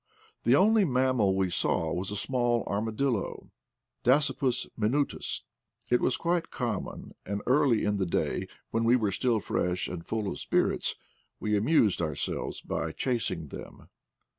[0.45, 3.51] The only mammal we saw was a small .arma dillo,
[4.03, 5.43] Dasypus minutus;
[5.91, 10.03] it was quite common, and early in the day, when we were still fres^ and
[10.03, 10.95] full of spirits,
[11.39, 13.89] we amused ourselves by chasing them.